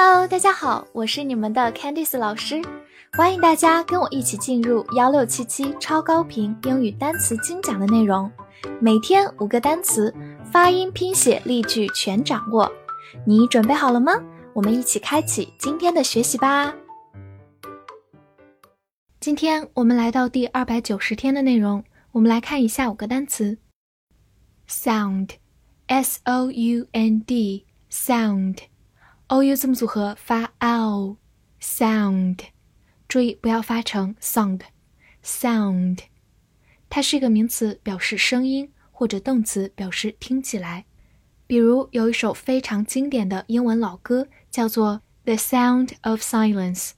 [0.00, 2.62] Hello，大家好，我是你们的 Candice 老师，
[3.14, 8.30] 欢迎大家跟我一起进入幺六七七超高频英语单词精讲的内容，
[8.80, 10.14] 每天五个单词，
[10.52, 12.70] 发音、拼写、例句全掌握，
[13.26, 14.12] 你准备好了吗？
[14.52, 16.72] 我们一起开启今天的学习吧。
[19.18, 23.58] 今天我们来到第二百九十天的内容，我们来看一下五个单词
[24.68, 28.58] ：sound，s o u n d，sound。
[29.28, 32.38] O u 字母组合发 ow，sound，
[33.06, 35.98] 注意不要发成 sound，sound，
[36.88, 40.86] 它是一个名词，表示声音，或者动词表示听起来。
[41.46, 46.88] 比如有一首非常经典的英文老歌，叫做《The Sound of Silence》，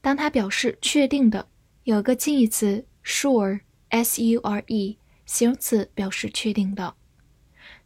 [0.00, 1.48] 当它表示确定的，
[1.84, 6.94] 有个近义词 sure，s-u-r-e，形容词表示确定的。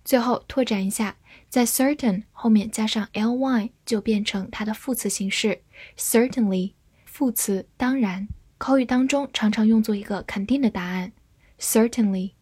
[0.04, 1.16] 最后拓展一下，
[1.48, 5.62] 在 certain 后面加上 ly 就变成它的副词形式
[5.96, 6.72] certainly，
[7.04, 8.28] 副词当然，
[8.58, 11.12] 口语当中常常用作一个肯定的答案
[11.58, 12.32] certainly。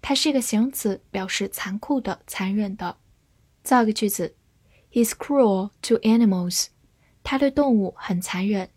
[0.00, 2.96] 它是一个形容词，表示残酷的、残忍的。
[3.62, 4.34] 造个句子，
[4.92, 6.68] He's cruel to animals，
[7.22, 8.70] 他对动物很残忍。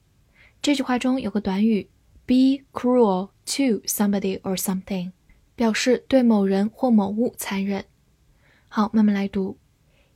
[0.62, 1.90] 这句话中有个短语，
[2.26, 5.12] be cruel to somebody or something，
[5.56, 7.86] 表示对某人或某物残忍。
[8.68, 9.58] 好，慢慢来读，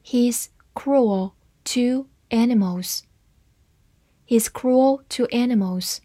[0.04, 1.32] He's cruel
[1.64, 3.02] to animals。
[4.30, 5.98] is cruel to animals。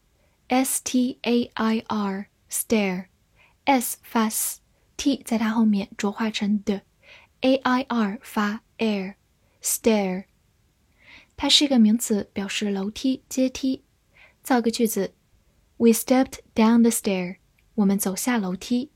[0.48, 3.08] S T A I R, stare,
[3.66, 6.84] S 发 s，T 在它后面浊化成的，
[7.42, 10.26] A I R 发 air，stare。
[11.40, 13.84] 它是一个名词，表示楼梯、阶梯。
[14.42, 15.14] 造个句子：
[15.78, 17.38] We stepped down the stair。
[17.76, 18.92] 我们走下楼梯。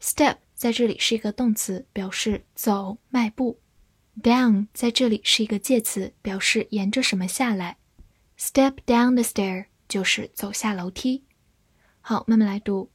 [0.00, 3.60] Step 在这里是一个动词，表示走、迈步。
[4.22, 7.78] Down 在这里是一个介词，表示沿着什么下来。
[8.38, 11.24] Step down the stair 就是走下楼梯。
[12.00, 12.90] 好，慢慢来读。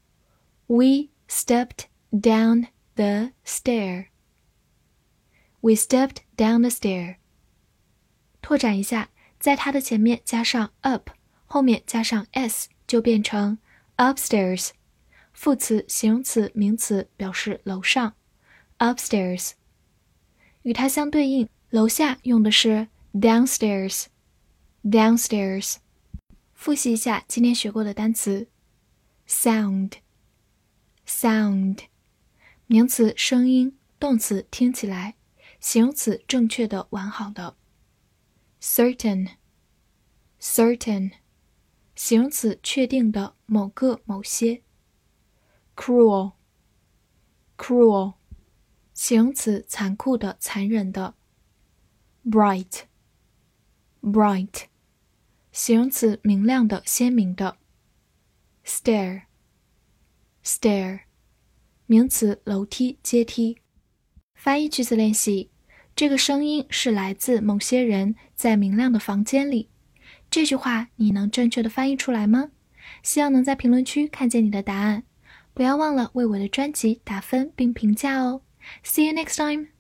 [0.68, 4.08] We stepped down the stair.
[5.62, 7.18] We stepped down the stair.
[8.45, 9.09] 拓展一下，
[9.41, 11.09] 在它的前面加上 up，
[11.47, 13.57] 后面加上 s，就变成
[13.97, 14.73] upstairs。
[15.33, 18.13] 副词、形容词、名词表示楼上
[18.77, 19.53] ，upstairs。
[20.61, 24.09] 与它相对应，楼下用的是 downstairs。
[24.83, 25.77] downstairs。
[26.53, 28.49] 复习一下今天学过的单词
[29.27, 29.93] ：sound。
[31.09, 31.79] sound。
[32.67, 35.15] 名词声音，动词听起来，
[35.61, 37.57] 形容词正确的、完好的。
[38.64, 41.12] certain。certain。
[41.96, 44.64] 形容词确定的，某个、某些。
[45.76, 46.34] cruel,
[47.58, 48.14] cruel，
[48.94, 51.16] 形容词，残酷的、残忍的。
[52.26, 52.84] bright,
[54.02, 54.64] bright，
[55.52, 57.58] 形容词，明亮的、鲜明的。
[58.66, 59.24] stair,
[60.44, 61.02] stair，
[61.86, 63.58] 名词，楼梯、阶梯。
[64.36, 65.50] 翻译句子练习：
[65.97, 69.69] 这个声音是来自某些人在明亮的房间里。
[70.29, 72.51] 这句话你能正确的翻译出来吗？
[73.03, 75.05] 希望能在评论区看见你的答案。
[75.53, 78.43] 不要忘了为我的专辑打分并评价哦
[78.85, 79.74] ！See you next time.